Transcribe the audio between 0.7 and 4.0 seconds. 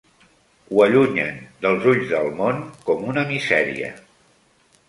Ho allunyen dels ulls del món com una misèria.